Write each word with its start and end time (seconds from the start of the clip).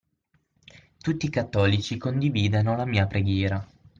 Tutti 0.99 1.27
i 1.27 1.29
cattolici 1.29 1.99
condividano 1.99 2.75
la 2.75 2.85
mia 2.87 3.05
preghiera. 3.05 3.63